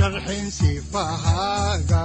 sharxin 0.00 0.46
sifahaaga 0.58 2.04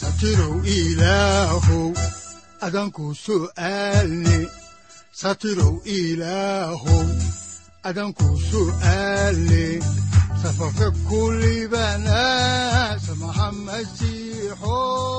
satirow 0.00 0.54
ilaahow 0.78 1.90
adanku 2.66 3.04
su'aalne 3.24 4.38
satirow 5.20 5.74
ilaahow 5.98 7.06
adanku 7.88 8.28
su'aalne 8.50 9.64
safarka 10.42 10.88
kulibana 11.08 12.20
samaha 13.06 13.48
masiixoon 13.66 15.17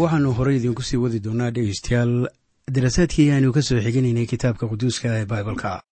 waxaannu 0.00 0.32
horey 0.38 0.56
idinku 0.58 0.82
sii 0.82 0.96
wadi 1.02 1.20
doonaa 1.20 1.50
dhegaystayaal. 1.50 2.28
Daraasaadkii 2.74 3.30
aynu 3.34 3.52
ka 3.52 3.62
soo 3.62 3.80
xiganaynay 3.84 4.26
kitaabka 4.26 4.68
quduuska 4.70 5.08
ee 5.18 5.24
baibalka. 5.26 5.82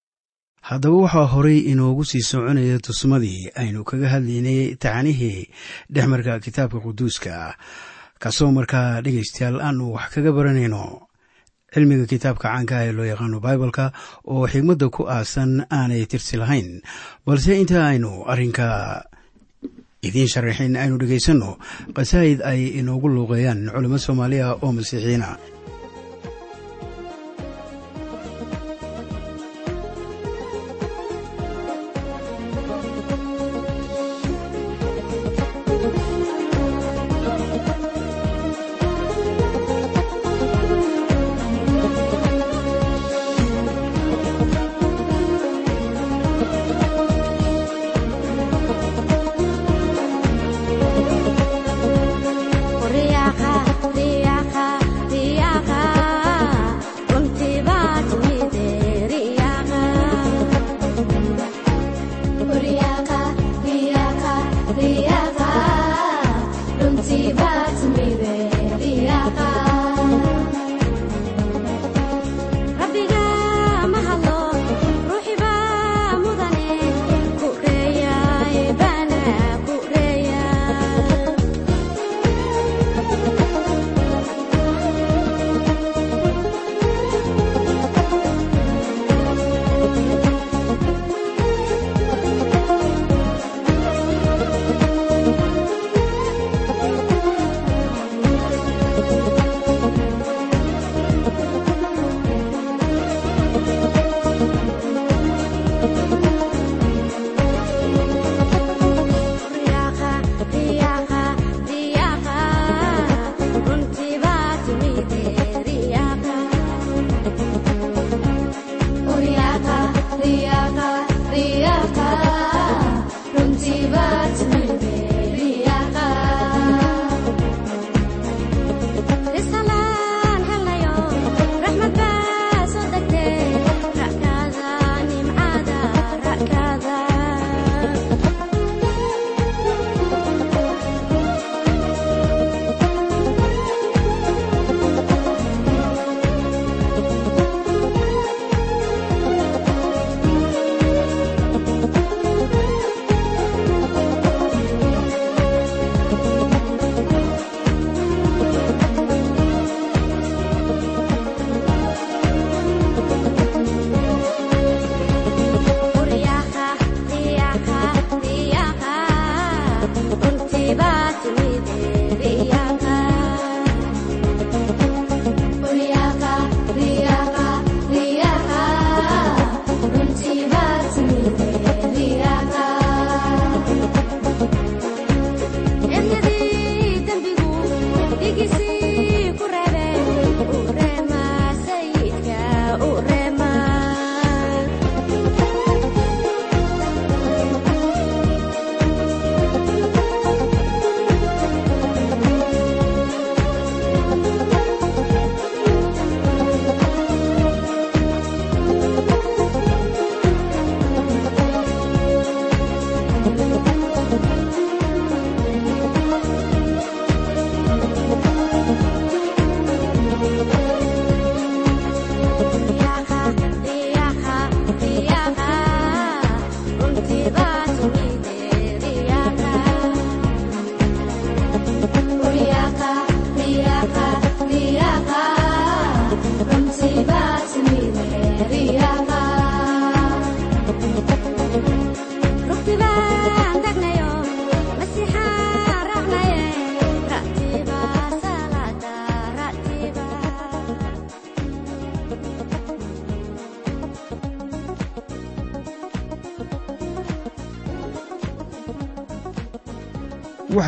Haddaba 0.62 0.96
waxaa 1.04 1.26
horey 1.34 1.58
inoogu 1.72 2.04
sii 2.04 2.22
soconaya 2.22 2.78
tusmadii 2.78 3.50
aynu 3.62 3.84
kaga 3.84 4.08
hadlaynay 4.14 4.76
tacanihii 4.82 5.48
dhexmarka 5.90 6.40
kitaabka 6.40 6.78
quduuska. 6.86 7.54
Kaasoo 8.22 8.50
markaa 8.52 9.00
dhegaystayaal 9.02 9.60
aanu 9.60 9.92
wax 9.94 10.10
kaga 10.14 10.32
baranayno 10.32 10.82
cilmiga 11.74 12.06
kitaabka 12.06 12.48
caanka 12.48 12.84
ee 12.86 12.92
loo 12.92 13.04
yaqaano 13.12 13.40
baibalka 13.40 13.92
oo 14.32 14.46
xigmadda 14.52 14.88
ku 14.94 15.02
aasan 15.10 15.66
aanay 15.70 16.06
tirsi 16.06 16.36
lahayn. 16.36 16.80
Balse 17.26 17.58
inta 17.60 17.86
aynu 17.90 18.24
arrinka 18.30 18.66
idiin 20.02 20.28
sharaxin 20.32 20.76
aynu 20.76 20.96
dhegaysanno 21.00 21.50
qasaa'id 21.96 22.40
ay 22.50 22.60
inoogu 22.80 23.08
luuqeeyaan 23.14 23.60
culamo 23.74 23.98
soomaaliya 23.98 24.54
oo 24.62 24.72
masiixiyiina 24.72 25.28
Riaha, 25.28 25.57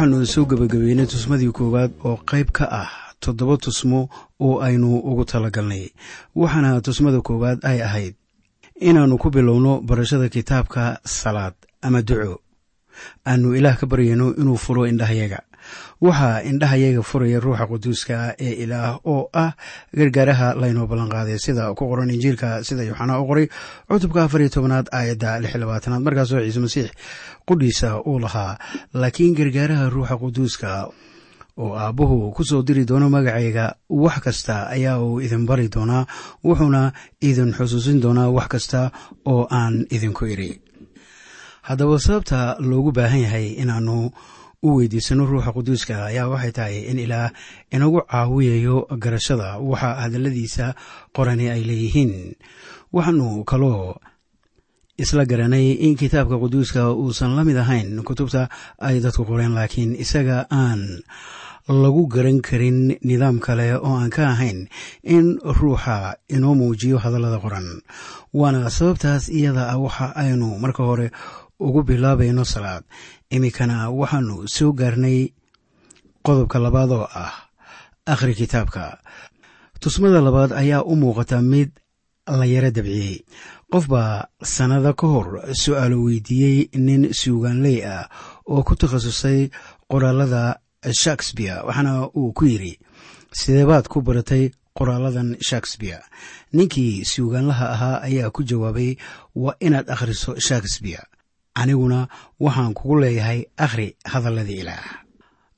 waxaannu 0.01 0.27
soo 0.27 0.45
gebagabeynay 0.51 1.07
tusmadii 1.13 1.53
koowaad 1.53 1.93
oo 2.09 2.17
qayb 2.31 2.49
ka 2.57 2.65
ah 2.81 2.91
toddoba 3.21 3.57
tusmo 3.57 4.09
oo 4.41 4.61
aynu 4.67 4.89
ugu 5.11 5.25
talagalnay. 5.25 5.85
Waxaana 6.35 6.81
tusmada 6.81 7.21
koowaad 7.21 7.59
ay 7.71 7.83
ahayd 7.83 8.15
inaannu 8.81 9.19
ku 9.19 9.29
bilowno 9.31 9.81
barashada 9.81 10.29
kitaabka 10.29 11.01
salaad 11.05 11.53
ama 11.83 12.01
duco. 12.03 12.41
Aannu 13.27 13.53
ilaah 13.59 13.77
ka 13.77 13.87
baryayno 13.87 14.33
inuu 14.41 14.57
furo 14.57 14.87
indhahayaga 14.89 15.41
waxaa 16.01 16.43
indhahayaga 16.51 17.03
furaya 17.11 17.41
ruuxa 17.45 17.67
quduuska 17.71 18.17
ee 18.47 18.55
ilaah 18.65 18.99
oo 19.05 19.29
ah 19.43 19.53
gargaaraha 19.99 20.49
laynoo 20.63 20.87
ballanqaaday 20.91 21.39
sida 21.39 21.75
ku 21.79 21.85
qoran 21.91 22.11
injiilka 22.17 22.49
sida 22.69 22.83
yooxanaa 22.89 23.21
u 23.23 23.27
qoray 23.31 23.47
cutubka 23.89 24.25
afar 24.25 24.41
iyo 24.41 24.51
tobanaad 24.57 24.87
aayadda 24.99 25.41
lix 25.43 25.55
labaatanaad. 25.63 26.03
Markaasoo 26.07 26.41
ciise 26.45 26.61
masiix 26.65 26.89
qudhiisa 27.49 27.89
uu 28.11 28.19
lahaa 28.25 28.59
laakiin 28.95 29.35
gargaaraha 29.39 29.91
ruuxa 29.95 30.17
quduuska 30.23 30.71
oo 31.61 31.73
aabbuhu 31.77 32.33
ku 32.37 32.43
soo 32.45 32.63
diri 32.63 32.85
doono 32.89 33.11
magacayga 33.15 33.75
wax 33.91 34.17
kasta 34.25 34.55
ayaa 34.75 34.97
uu 35.05 35.21
idin 35.21 35.45
bari 35.47 35.69
doonaa 35.75 36.07
wuxuuna 36.45 36.83
idin 37.29 37.51
xusuusin 37.59 38.01
doonaa 38.05 38.29
wax 38.37 38.49
kasta 38.55 38.81
oo 39.33 39.43
aan 39.59 39.75
idinku 39.97 40.25
idhi 40.35 40.51
haddaba 41.69 41.99
sababta 42.07 42.57
loogu 42.71 42.93
baahan 42.97 43.21
yahay 43.27 43.47
inaannu 43.63 43.99
u 44.63 44.77
weydiisano 44.77 45.25
ruuxa 45.27 45.53
quduuska 45.57 46.05
ayaa 46.13 46.29
waxay 46.29 46.53
tahay 46.53 46.77
in 46.91 46.99
ilaah 46.99 47.33
inagu 47.73 48.01
caawiyayo 48.05 48.87
garashada 49.03 49.57
waxa 49.59 49.95
hadalladiisa 50.05 50.75
qorani 51.17 51.49
ay 51.49 51.63
leeyihiin. 51.65 52.37
Waxaanu 52.93 53.45
kaloo 53.45 53.97
isla 55.01 55.25
garanay 55.25 55.73
in 55.81 55.97
kitaabka 55.97 56.37
quduuska 56.37 56.93
uusan 56.93 57.33
la 57.37 57.45
mid 57.45 57.57
ahayn 57.57 58.03
kutubta 58.05 58.49
ay 58.79 59.01
dadku 59.01 59.25
qoreen 59.25 59.55
laakiin 59.57 59.97
isaga 59.97 60.45
aan 60.53 61.01
lagu 61.69 62.05
garan 62.13 62.41
karin 62.45 62.99
nidaam 63.01 63.41
kale 63.41 63.81
oo 63.81 63.97
aan 63.97 64.11
ka 64.13 64.29
ahayn 64.35 64.69
in 65.05 65.39
ruuxa 65.41 66.21
inoo 66.29 66.53
muujiyo 66.55 66.99
hadallada 67.01 67.41
qoran. 67.41 67.81
Waana 68.37 68.69
sababtaas 68.69 69.33
iyada 69.33 69.73
ah 69.73 69.79
waxa 69.81 70.13
aynu 70.21 70.59
marka 70.61 70.85
hore 70.85 71.09
ugu 71.61 71.81
bilaabayno 71.83 72.45
salaad 72.45 72.85
iminkana 73.31 73.77
waxaanu 73.91 74.37
soo 74.57 74.73
gaarnay 74.81 75.19
qodobka 76.27 76.59
labaad 76.65 76.91
oo 76.99 77.07
ah 77.25 77.33
akhri 78.13 78.35
kitaabka. 78.35 78.99
Tusmada 79.81 80.21
labaad 80.21 80.53
ayaa 80.53 80.83
u 80.85 80.95
muuqata 80.97 81.43
mid 81.43 81.71
la 82.27 82.45
yaro 82.47 82.71
dabciyey. 82.71 83.25
Qof 83.73 83.85
baa 83.89 84.27
sannado 84.43 84.93
ka 84.95 85.07
hor 85.07 85.29
su'aalo 85.63 85.97
weydiiyey 86.05 86.59
nin 86.87 87.03
suugaanley 87.21 87.79
ah 87.87 88.09
oo 88.51 88.63
ku 88.67 88.75
takhasusay 88.77 89.51
qoraalada 89.91 90.59
shakespeare 91.03 91.63
waxaana 91.67 92.11
uu 92.19 92.33
ku 92.33 92.45
yidhi 92.51 92.79
sideebaad 93.33 93.87
ku 93.89 94.03
baratay 94.03 94.51
qoraaladan 94.77 95.37
shakespeare? 95.41 96.03
Ninkii 96.53 97.05
suugaanlaha 97.05 97.67
ahaa 97.75 97.97
ayaa 98.09 98.31
ku 98.35 98.43
jawaabay 98.43 98.97
waa 99.35 99.55
inaad 99.61 99.87
akhriso 99.91 100.35
shakespeare 100.39 101.05
aniguna 101.61 102.01
waxaan 102.45 102.73
kugu 102.79 102.97
leeyahay 103.03 103.41
akhri 103.65 103.89
hadalladii 104.13 104.61
ilaah. 104.63 104.87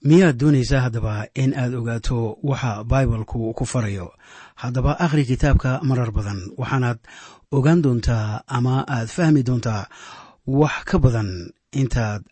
Miyaad 0.08 0.36
doonaysaa 0.40 0.80
haddaba 0.86 1.14
in 1.42 1.54
aad 1.62 1.74
ogaato 1.80 2.18
waxa 2.42 2.84
baibalku 2.90 3.54
ku 3.58 3.64
farayo? 3.72 4.08
Haddaba 4.62 4.92
akhri 5.04 5.24
kitaabka 5.30 5.70
marar 5.88 6.10
badan 6.16 6.40
waxaanaad 6.60 6.98
ogaan 7.56 7.82
doontaa 7.84 8.42
ama 8.56 8.74
aad 8.94 9.08
fahmi 9.16 9.42
doontaa 9.48 9.86
wax 10.60 10.76
ka 10.90 10.96
badan 11.04 11.30
intaad 11.80 12.22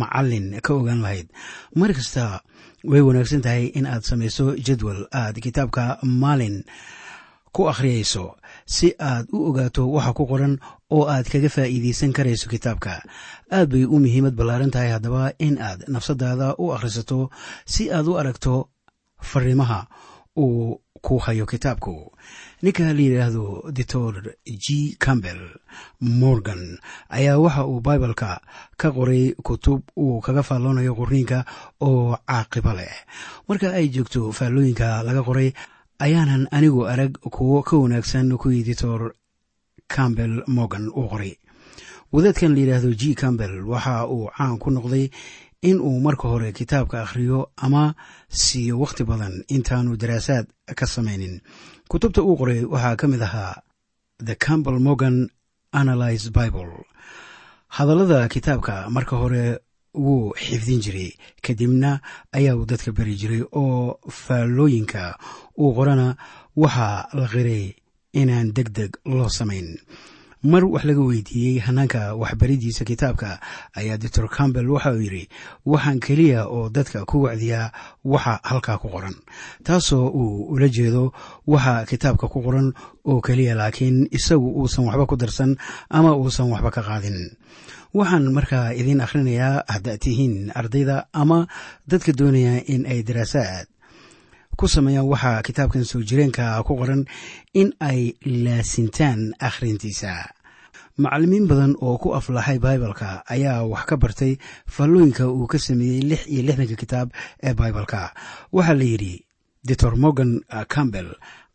macallin 0.00 0.60
ka 0.64 0.70
ogaan 0.78 1.00
lahayd. 1.04 1.28
Mar 1.78 1.90
kasta 1.96 2.24
way 2.90 3.00
wanaagsan 3.06 3.40
tahay 3.44 3.64
in 3.78 3.86
aad 3.86 4.04
samayso 4.08 4.46
jadwal 4.66 5.00
aad 5.20 5.36
kitaabka 5.44 5.84
maalin 6.22 6.56
ku 7.54 7.68
akhriyayso 7.72 8.36
si 8.66 8.94
aad 8.98 9.26
u 9.32 9.38
ogaato 9.48 9.88
waxa 9.92 10.12
ku 10.12 10.26
qoran 10.26 10.58
oo 10.90 11.04
aad 11.08 11.26
kaga 11.32 11.48
faa'iidaysan 11.48 12.12
karayso 12.16 12.48
kitaabka. 12.50 13.02
Aad 13.52 13.68
bay 13.72 13.84
u 13.84 13.98
muhiimad 14.00 14.34
ballaaran 14.38 14.70
tahay 14.70 14.90
haddaba 14.96 15.32
in 15.38 15.58
aad 15.60 15.84
nafsadaada 15.88 16.54
u 16.58 16.72
akhrisato 16.74 17.30
si 17.66 17.90
aad 17.92 18.06
u 18.08 18.16
aragto 18.20 18.68
fariimaha 19.22 19.86
uu 20.38 20.80
ku 21.04 21.18
hayo 21.18 21.44
kitaabku. 21.46 22.12
Ninka 22.62 22.82
la 22.84 22.92
yidhaahdo 23.00 23.68
doctor 23.76 24.14
g. 24.46 24.96
Campbell 24.98 25.42
morgan 26.00 26.78
ayaa 27.10 27.38
waxa 27.38 27.66
uu 27.68 27.80
bibaleka 27.84 28.40
ka 28.80 28.88
qoray 28.90 29.34
kutub 29.44 29.82
uu 29.96 30.20
kaga 30.24 30.42
faalloonayo 30.42 30.94
qorniinka 30.96 31.44
oo 31.80 32.16
caaqibo 32.26 32.72
leh. 32.72 32.94
Marka 33.48 33.68
ay 33.76 33.88
joogto 33.92 34.32
faallooyinka 34.32 35.02
laga 35.04 35.22
qoray 35.22 35.52
ayaanan 35.98 36.48
anigu 36.50 36.86
arag 36.86 37.12
kuwo 37.18 37.62
ka 37.62 37.76
wanaagsan 37.76 38.36
kuwii 38.36 38.62
doctor 38.64 39.12
campbell 39.88 40.42
morgan 40.46 40.88
uu 40.88 41.08
qoray. 41.08 41.34
Wadaadkan 42.12 42.54
la 42.54 42.60
yidhaahdo 42.60 42.90
g. 42.94 43.14
Campbell 43.14 43.62
waxa 43.66 44.06
uu 44.08 44.30
caan 44.36 44.58
ku 44.58 44.70
noqday 44.70 45.10
in 45.62 45.80
uu 45.80 46.00
marka 46.00 46.28
hore 46.28 46.52
kitaabka 46.52 47.02
akhriyo 47.02 47.50
ama 47.56 47.94
siiyo 48.28 48.78
wakhti 48.80 49.04
badan 49.04 49.44
intaanu 49.48 49.96
daraasaad 49.96 50.46
ka 50.76 50.86
samaynin. 50.86 51.40
Kutubta 51.88 52.22
uu 52.22 52.36
qoray 52.36 52.64
waxaa 52.64 52.96
ka 52.96 53.06
mid 53.08 53.22
ahaa 53.22 53.62
the 54.18 54.34
campbell 54.34 54.78
morgan 54.78 55.28
analyze 55.72 56.30
bible. 56.30 56.84
Hadallada 57.68 58.28
kitaabka 58.28 58.90
marka 58.90 59.16
hore 59.16 59.58
wuu 59.94 60.32
xifdin 60.36 60.80
jiray. 60.84 61.10
Kadibna 61.42 62.00
ayaa 62.32 62.56
uu 62.56 62.66
dadka 62.66 62.92
beri 62.92 63.14
jiray 63.16 63.42
oo 63.52 63.98
faallooyinka 64.10 65.18
uu 65.58 65.74
qorana 65.74 66.16
waxaa 66.56 67.08
la 67.14 67.26
qiray 67.28 67.74
inaan 68.12 68.52
deg 68.54 68.68
deg 68.72 68.90
loo 69.06 69.28
samayn. 69.28 69.78
Mar 70.44 70.60
wax 70.64 70.84
laga 70.84 71.00
weydiiyey 71.00 71.58
hanaanka 71.64 72.14
waxbaridiisa 72.20 72.84
kitaabka 72.84 73.40
ayaa 73.80 73.96
doctor 73.96 74.28
campbell 74.28 74.68
waxa 74.70 74.92
uu 74.92 75.00
yidhi 75.00 75.28
waxaan 75.64 76.00
keliya 76.00 76.44
oo 76.52 76.68
dadka 76.68 77.04
ku 77.08 77.22
wacdiyaa 77.24 77.72
waxa 78.04 78.40
halkaa 78.44 78.76
ku 78.78 78.88
qoran. 78.92 79.16
Taasoo 79.64 80.04
uu 80.12 80.52
ula 80.52 80.68
jeedo 80.68 81.12
waxa 81.46 81.86
kitaabka 81.88 82.28
ku 82.28 82.42
qoran 82.44 82.72
oo 83.08 83.20
keliya 83.24 83.54
laakiin 83.56 84.04
isagu 84.12 84.52
uusan 84.60 84.84
waxba 84.84 85.06
ku 85.06 85.16
darsan 85.16 85.56
ama 85.88 86.12
uusan 86.12 86.52
waxba 86.52 86.70
ka 86.70 86.82
qaadin 86.82 87.16
waxaan 87.94 88.26
markaa 88.36 88.72
idiin 88.80 89.00
akhrinayaa 89.04 89.64
haddaad 89.74 90.00
tihiin 90.04 90.50
ardayda 90.60 90.96
ama 91.12 91.38
dadka 91.90 92.12
doonaya 92.18 92.54
in 92.74 92.82
ay 92.92 93.00
daraasaad 93.08 93.66
ku 94.58 94.66
sameeyaan 94.74 95.06
waxaa 95.12 95.42
kitaabkan 95.46 95.84
soo 95.90 96.02
jireenka 96.08 96.62
ku 96.66 96.72
qoran 96.80 97.02
in 97.60 97.68
ay 97.80 98.00
laasintaan 98.44 99.20
akhrintiisa. 99.48 100.12
Macallimiin 101.02 101.46
badan 101.50 101.74
oo 101.82 101.98
ku 101.98 102.14
aflaxay 102.18 102.58
baibalka 102.62 103.22
ayaa 103.34 103.66
wax 103.72 103.84
ka 103.90 103.96
bartay 104.02 104.32
faallooyinka 104.74 105.26
uu 105.26 105.46
ka 105.52 105.58
sameeyey 105.58 106.02
lix 106.10 106.22
iyo 106.30 106.42
lixdanka 106.46 106.76
kitaab 106.82 107.08
ee 107.42 107.54
baibalka. 107.54 108.14
Waxaa 108.54 108.78
la 108.78 108.84
yidhi 108.92 109.14
doctor 109.68 109.92
morgan 109.96 110.32
campbell 110.74 111.10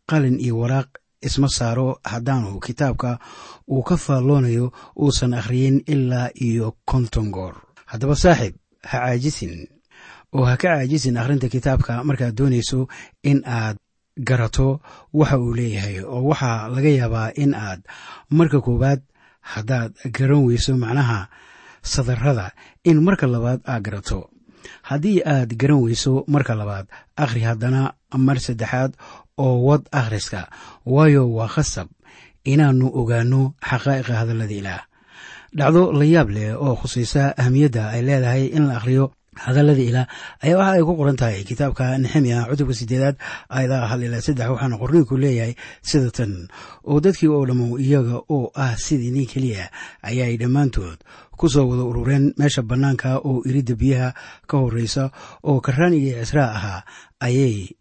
qalin 0.10 0.36
iyo 0.44 0.58
waraaq 0.60 0.90
isma 1.22 1.48
saaro 1.50 2.00
haddaanu 2.04 2.60
kitaabka 2.60 3.20
uu 3.72 3.84
ka 3.84 3.98
faalloonayo 3.98 4.72
uusan 5.02 5.34
akhriyin 5.34 5.84
ilaa 5.88 6.30
iyo 6.36 6.76
konton 6.86 7.30
goor. 7.32 7.56
Haddaba 7.86 8.16
saaxiib 8.16 8.56
ha 8.90 8.98
caajisin 9.00 9.68
oo 10.34 10.46
ha 10.46 10.56
ka 10.58 10.68
caajisin 10.80 11.18
akhrinta 11.18 11.50
kitaabka 11.50 12.04
markaad 12.04 12.36
doonayso 12.38 12.88
in 13.24 13.44
aad 13.46 13.78
garato 14.28 14.80
waxa 15.14 15.38
uu 15.40 15.54
leeyahay 15.54 16.00
oo 16.04 16.24
waxaa 16.32 16.68
laga 16.74 16.90
yaabaa 17.00 17.32
in 17.36 17.54
aad 17.54 17.82
marka 18.30 18.62
koowaad 18.62 19.02
haddaad 19.52 19.92
garan 20.18 20.44
weyso 20.48 20.78
macnaha 20.78 21.28
sadarrada 21.82 22.52
in 22.84 23.02
marka 23.04 23.28
labaad 23.28 23.60
aad 23.66 23.84
garato. 23.84 24.30
Haddii 24.90 25.22
aad 25.26 25.56
garan 25.60 25.82
weyso 25.84 26.24
marka 26.28 26.56
labaad 26.56 26.88
akhri 27.24 27.42
haddana 27.48 27.94
mar 28.18 28.38
saddexaad 28.40 28.92
oo 29.44 29.56
wad 29.68 29.84
akhriska. 30.00 30.42
Waayo 30.94 31.24
waa 31.38 31.48
khasab. 31.56 31.88
Inaannu 32.52 32.88
ogaanno 33.00 33.42
xaqaa'iqa 33.70 34.14
hadallada 34.20 34.54
ilaah. 34.60 34.84
Dhacdo 35.58 35.82
la 36.00 36.06
yaab 36.14 36.30
leh 36.36 36.52
oo 36.56 36.76
khusaysa 36.82 37.24
ahamiyadda 37.42 37.84
ay 37.96 38.02
leedahay 38.08 38.44
in 38.58 38.68
la 38.70 38.76
akhriyo 38.80 39.06
hadallada 39.44 39.82
ilaah 39.90 40.08
ayaa 40.46 40.58
waxa 40.60 40.74
ay 40.78 40.84
ku 40.88 40.94
qoran 41.00 41.16
tahay 41.22 41.42
kitaabka 41.48 41.86
nexemiya 42.04 42.46
cutubka 42.52 42.74
sideedaad 42.80 43.16
aayadaha 43.50 43.86
hal 43.92 44.02
ilaa 44.08 44.22
saddex 44.26 44.48
waxaana 44.52 44.76
qorniinku 44.82 45.16
leeyahay 45.24 45.54
sida 45.90 46.10
tan 46.18 46.34
oo 46.90 46.98
dadkii 47.04 47.32
oo 47.34 47.44
dhammo 47.50 47.80
iyaga 47.80 48.18
oo 48.36 48.52
ah 48.64 48.76
sidii 48.86 49.12
nin 49.16 49.26
keliya 49.32 49.66
ayaay 50.06 50.36
dhammaantood 50.42 51.00
ku 51.40 51.46
soo 51.54 51.66
wada 51.72 51.84
urureen 51.88 52.26
meesha 52.40 52.62
bannaanka 52.70 53.10
oo 53.24 53.42
iridda 53.50 53.74
biyaha 53.80 54.10
ka 54.50 54.56
horreysa 54.62 55.04
oo 55.50 55.58
karaan 55.66 55.96
iyo 55.98 56.20
cisraa 56.22 56.52
ahaa 56.58 56.80
ayay 57.26 57.74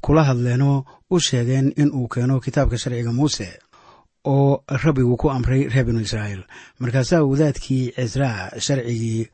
kula 0.00 0.22
hadleenoo 0.28 0.84
u 1.10 1.20
sheegeen 1.20 1.72
in 1.76 1.90
uu 1.94 2.08
keeno 2.08 2.40
kitaabka 2.40 2.78
sharciga 2.78 3.12
muuse 3.12 3.48
oo 4.24 4.62
rabbigu 4.84 5.16
ku 5.16 5.30
amray 5.30 5.68
reer 5.68 5.84
binu 5.86 6.00
israa'iil. 6.00 6.42
Markaasaa 6.80 7.22
wadaadkii 7.22 7.92
cisraa 7.96 8.50
sharcigii 8.58 9.28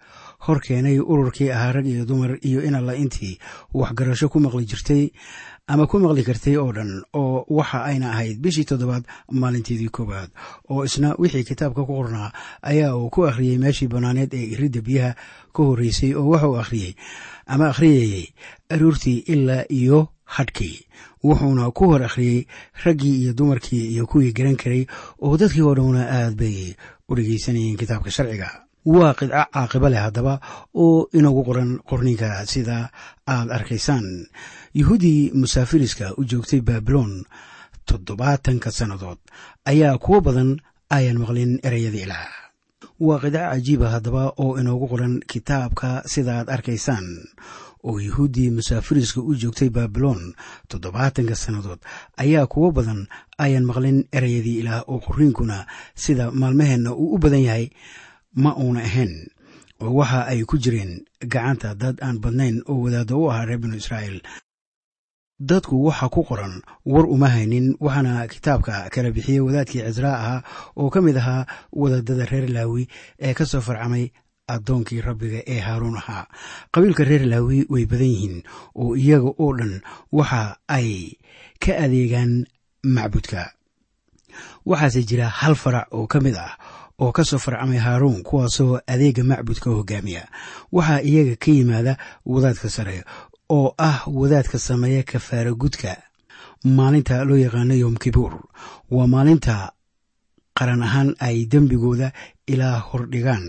hor 0.47 0.61
keenay 0.61 0.99
ururkii 1.01 1.51
ahaa 1.51 1.73
rag 1.73 1.87
iyo 1.87 2.05
dumar 2.05 2.37
iyo 2.43 2.61
in 2.63 2.75
alla 2.75 2.95
intii 2.95 3.39
waxgarasho 3.75 4.29
ku 4.29 4.41
maqli 4.41 4.65
jirtay 4.67 5.11
ama 5.73 5.87
ku 5.91 5.97
maqli 6.03 6.23
kartay 6.29 6.57
oo 6.61 6.73
dhan 6.77 6.91
oo 7.21 7.45
waxa 7.59 7.79
ayna 7.89 8.07
ahayd 8.13 8.39
bishii 8.45 8.65
toddobaad 8.71 9.05
maalinteedii 9.41 9.89
koowaad 9.97 10.31
oo 10.71 10.85
isna 10.89 11.15
wixii 11.23 11.45
kitaabka 11.49 11.83
ku 11.89 11.93
qornaa 11.99 12.29
ayaa 12.71 12.97
uu 12.97 13.09
ku 13.15 13.25
akhriyey 13.31 13.59
meeshii 13.63 13.89
bannaaneed 13.93 14.33
ee 14.39 14.47
iridda 14.55 14.81
biyaha 14.87 15.13
ka 15.55 15.61
horreysay 15.69 16.13
oo 16.15 16.29
waxa 16.33 16.49
uu 16.49 16.59
akhriyey 16.63 16.93
ama 17.47 17.65
akhriyayey 17.73 18.25
aroortii 18.75 19.19
ilaa 19.33 19.65
iyo 19.81 20.09
hadhkii. 20.25 20.77
Wuxuuna 21.25 21.71
ku 21.77 21.85
hor 21.91 22.03
akhriyey 22.09 22.47
raggii 22.85 23.17
iyo 23.23 23.33
dumarkii 23.39 23.85
iyo 23.95 24.07
kuwii 24.11 24.33
garan 24.37 24.57
karay 24.57 24.87
oo 25.25 25.37
dadkii 25.41 25.63
oo 25.63 25.75
dhanna 25.75 26.03
aad 26.19 26.35
bay 26.41 26.75
u 27.09 27.15
dhegeysanayeen 27.17 27.77
kitaabka 27.77 28.11
sharciga. 28.11 28.49
Waa 28.85 29.15
qidco 29.15 29.37
caaqibo 29.53 29.89
leh 29.89 30.01
haddaba 30.03 30.41
oo 30.75 31.07
inagu 31.19 31.45
qoran 31.49 31.71
qorninka 31.89 32.47
sida 32.53 32.91
aad 33.35 33.49
arkaysaan 33.57 34.27
yuhuuddii 34.75 35.31
musaafiriska 35.35 36.15
u 36.17 36.25
joogtay 36.25 36.61
baabiloon 36.61 37.25
toddobaatanka 37.87 38.71
sannadood 38.71 39.19
ayaa 39.65 39.99
kuwo 39.99 40.21
badan 40.21 40.51
ayan 40.91 41.19
maqlin 41.19 41.59
ereyada 41.63 41.99
ilaah. 42.05 42.31
Waa 43.01 43.19
qidco 43.19 43.39
cajiiba 43.39 43.89
haddaba 43.91 44.33
oo 44.39 44.59
inoogu 44.61 44.87
qoran 44.89 45.21
kitaabka 45.27 46.03
sida 46.07 46.33
aad 46.39 46.49
arkaysaan 46.51 47.07
oo 47.85 47.99
yuhuuddii 48.01 48.51
musaafiriska 48.51 49.21
u 49.21 49.35
joogtay 49.35 49.71
baabiloon 49.71 50.35
toddobaatanka 50.69 51.35
sannadood 51.35 51.81
ayaa 52.17 52.47
kuwo 52.47 52.71
badan 52.73 53.07
ayan 53.39 53.65
maqlin 53.65 54.05
ereyadii 54.13 54.59
ilaah 54.63 54.83
oo 54.89 54.99
qorriinkuna 55.01 55.67
sida 55.95 56.31
maalmaheenna 56.31 56.93
uu 56.95 57.15
u 57.15 57.19
badan 57.19 57.43
yahay 57.49 57.69
ma 58.35 58.57
uuna 58.57 58.81
ahayn 58.81 59.27
oo 59.81 59.95
waxa 59.99 60.27
ay 60.27 60.45
ku 60.45 60.57
jireen 60.59 60.93
gacanta 61.33 61.75
dad 61.75 61.97
aan 62.03 62.19
badnayn 62.23 62.63
oo 62.71 62.81
wadaaddo 62.85 63.19
u 63.21 63.31
ahaa 63.31 63.45
reer 63.45 63.59
binu 63.59 63.77
israa'iil 63.77 64.21
dadku 65.49 65.77
waxa 65.87 66.09
ku 66.15 66.23
qoran 66.29 66.55
war 66.93 67.07
uma 67.15 67.29
haynin 67.35 67.67
waxaana 67.85 68.29
kitaabka 68.33 68.75
kala 68.95 69.11
bixiyey 69.17 69.41
wadaadkii 69.47 69.83
cisraa 69.87 70.17
ahaa 70.23 70.41
oo 70.81 70.89
ka 70.95 71.01
mid 71.07 71.17
ahaa 71.23 71.47
wadaadada 71.73 72.25
reer 72.31 72.47
laawi 72.57 72.85
ee 73.27 73.35
ka 73.39 73.45
soo 73.47 73.61
farcamay 73.61 74.05
addoonkii 74.55 75.01
rabbiga 75.01 75.41
ee 75.47 75.61
haaruun 75.67 75.97
ahaa. 75.97 76.27
Qabiilka 76.73 77.05
reer 77.11 77.25
laawi 77.33 77.59
way 77.73 77.85
badan 77.91 78.11
yihiin 78.15 78.37
oo 78.83 78.95
iyaga 78.97 79.31
oo 79.43 79.51
dhan 79.59 79.75
waxa 80.13 80.43
ay 80.69 80.89
ka 81.63 81.73
adeegaan 81.85 82.33
macbudka. 82.95 83.43
Waxaase 84.67 85.03
jira 85.09 85.29
hal 85.29 85.55
farac 85.55 85.89
oo 85.97 86.07
ka 86.07 86.21
mid 86.21 86.37
ah 86.37 86.55
oo 87.03 87.13
ka 87.17 87.25
soo 87.25 87.39
farcamay 87.39 87.79
haaruun 87.79 88.23
kuwaasoo 88.23 88.81
adeega 88.87 89.25
macbudka 89.25 89.71
hogaamiya. 89.71 90.29
Waxaa 90.73 91.01
iyaga 91.03 91.35
ka 91.43 91.51
yimaada 91.51 91.95
wadaadka 92.27 92.69
sare 92.71 93.05
oo 93.57 93.69
ah 93.89 93.99
wadaadka 94.19 94.59
sameeya 94.69 95.03
kafaara 95.11 95.53
gudka. 95.63 95.93
Maalinta 96.77 97.25
loo 97.29 97.39
yaqaano 97.45 97.75
yom 97.83 97.97
kibuur. 98.03 98.33
Waa 98.95 99.07
maalinta 99.15 99.55
qaran 100.59 100.83
ahaan 100.87 101.11
ay 101.27 101.37
dembigooda 101.53 102.09
ilaa 102.53 102.79
hordhigaan 102.89 103.47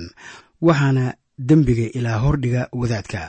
waxaana 0.68 1.06
dembiga 1.50 1.88
ilaa 1.98 2.18
hordhiga 2.24 2.62
wadaadka 2.80 3.22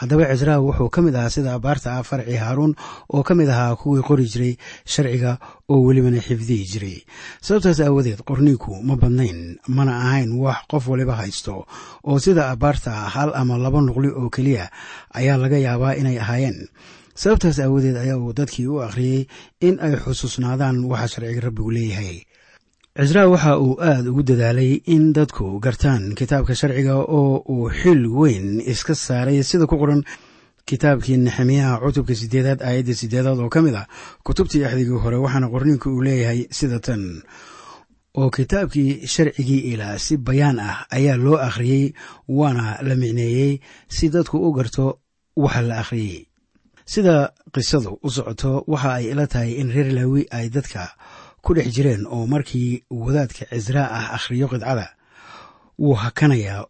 haddaba 0.00 0.24
cisraa 0.32 0.58
wuxuu 0.64 0.88
ka 0.94 1.00
mid 1.04 1.14
ahaa 1.16 1.30
sida 1.34 1.50
abaarta 1.58 1.88
ah 1.98 2.02
farcii 2.08 2.36
haaruun 2.42 2.72
oo 3.14 3.22
ka 3.28 3.32
mid 3.38 3.48
ahaa 3.54 3.76
kuwii 3.80 4.02
qori 4.08 4.24
jiray 4.32 4.54
sharciga 4.92 5.32
oo 5.72 5.80
welibana 5.86 6.20
xifdihi 6.26 6.64
jiray. 6.72 6.96
Sababtaas 7.44 7.80
aawadeed 7.84 8.20
qorniinku 8.28 8.72
ma 8.88 8.94
badnayn 9.02 9.40
mana 9.76 9.92
ahayn 10.04 10.32
wax 10.44 10.58
qof 10.70 10.84
waliba 10.88 11.14
haysto 11.20 11.66
oo 12.08 12.18
sida 12.24 12.48
abaarta 12.54 12.90
ah 13.04 13.08
hal 13.14 13.30
ama 13.40 13.58
laba 13.64 13.80
nuqli 13.86 14.08
oo 14.20 14.28
keliya 14.34 14.64
ayaa 15.18 15.36
laga 15.42 15.58
yaabaa 15.66 15.94
inay 16.00 16.16
ahaayeen. 16.24 16.58
Sababtaas 17.20 17.58
aawadeed 17.60 17.96
ayaa 18.04 18.16
uu 18.24 18.32
dadkii 18.32 18.66
u 18.72 18.80
akhriyey 18.86 19.26
in 19.60 19.76
ay 19.84 19.94
xusuusnaadaan 20.04 20.84
waxa 20.90 21.08
sharciga 21.20 21.40
rabbigu 21.46 21.70
leeyahay 21.76 22.16
cisraa 22.98 23.28
waxa 23.32 23.52
uu 23.64 23.74
aad 23.90 24.06
ugu 24.10 24.22
dadaalay 24.30 24.72
in 24.94 25.12
dadku 25.16 25.46
gartaan 25.64 26.14
kitaabka 26.18 26.54
sharciga 26.60 26.94
oo 27.18 27.42
uu 27.54 27.70
xil 27.80 28.02
weyn 28.20 28.60
iska 28.72 28.94
saaray 28.94 29.42
sida 29.50 29.66
ku 29.70 29.76
qoran 29.82 30.02
kitaabkii 30.68 31.16
nexemiyaha 31.26 31.80
cutubka 31.84 32.14
sideedaad 32.20 32.60
aayadda 32.62 32.94
sideedaad 33.00 33.38
oo 33.40 33.48
ka 33.54 33.60
mid 33.64 33.74
ah 33.80 33.86
kutubtii 34.26 34.64
axdigii 34.66 35.00
hore 35.04 35.16
waxaana 35.24 35.48
qorniinku 35.54 35.88
uu 35.90 36.02
leeyahay 36.06 36.40
sida 36.58 36.78
tan 36.86 37.02
oo 38.20 38.28
kitaabkii 38.36 39.06
sharcigii 39.12 39.62
ilaa 39.72 39.98
si 40.04 40.16
bayaan 40.26 40.58
ah 40.68 40.76
ayaa 40.96 41.16
loo 41.24 41.38
akhriyey 41.48 41.94
waana 42.28 42.82
la 42.88 42.94
micneeyey 43.02 43.60
si 43.88 44.08
dadku 44.14 44.36
u 44.46 44.52
garto 44.52 44.98
waxa 45.36 45.62
la 45.62 45.78
akhriyey. 45.82 46.26
Sida 46.92 47.30
qisadu 47.54 47.98
u 48.02 48.10
socoto 48.10 48.64
waxa 48.66 48.90
ay 48.98 49.04
ila 49.14 49.26
tahay 49.32 49.52
in 49.62 49.70
reer 49.74 49.90
laawi 49.94 50.26
ay 50.30 50.46
dadka 50.50 50.82
ku 51.42 51.54
dhex 51.54 51.68
jireen 51.74 52.06
oo 52.06 52.26
markii 52.26 52.82
wadaadka 52.90 53.44
cisraa 53.50 53.88
ah 53.98 54.06
akhriyo 54.16 54.48
qidcada 54.48 54.86
wuu 55.78 55.94
hakanayaa 55.94 56.64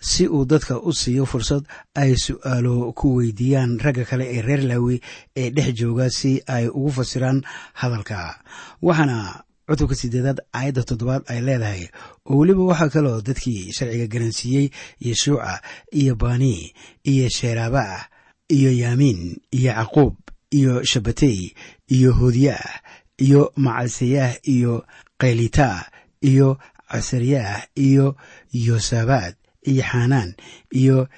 si 0.00 0.26
uu 0.28 0.44
dadka 0.44 0.80
u 0.80 0.92
siiyo 0.92 1.24
fursad 1.26 1.64
ay 1.94 2.12
su'aalo 2.16 2.92
ku 2.92 3.14
weydiiyaan 3.16 3.80
ragga 3.84 4.04
kale 4.04 4.24
ee 4.36 4.42
reer 4.42 4.62
laawi 4.70 5.00
ee 5.36 5.50
dhex 5.50 5.72
jooga 5.80 6.10
si 6.10 6.42
ay 6.46 6.68
ugu 6.68 6.90
fasiraan 6.92 7.40
hadalka. 7.80 8.36
Waxaana 8.82 9.44
cutubka 9.68 9.94
sideedaad 9.96 10.40
aayadda 10.52 10.82
toddobaad 10.88 11.22
ay 11.32 11.40
leedahay 11.40 11.82
oo 12.28 12.36
weliba 12.38 12.62
waxaa 12.70 12.88
kaloo 12.94 13.20
dadkii 13.24 13.72
sharciga 13.72 14.06
garansiiyey 14.12 14.68
yeshuuca 15.00 15.62
iyo 16.00 16.14
bani 16.16 16.74
iyo 17.04 17.28
sheeraabah 17.28 18.08
iyo 18.48 18.70
yaamiin 18.82 19.40
iyo 19.58 19.72
caquub 19.72 20.14
iyo 20.50 20.84
shabatey 20.84 21.54
iyo 21.88 22.12
hodyaah 22.12 22.83
iyo 23.18 23.52
macalseyaah 23.56 24.34
iyo 24.54 24.86
kaylita 25.20 25.90
iyo 26.22 26.58
casaryaah 26.90 27.62
iyo 27.76 28.16
yosabaad 28.52 29.34
iyo 29.70 29.82
xanaan 29.90 30.34
iyo 30.80 31.08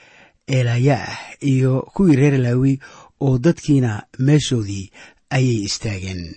elayaah 0.46 1.36
iyo 1.40 1.72
kuwii 1.94 2.16
reer 2.16 2.38
laawi 2.40 2.78
oo 3.20 3.38
dadkiina 3.38 4.02
meeshoodii 4.18 4.90
ayay 5.30 5.64
istaageen 5.68 6.34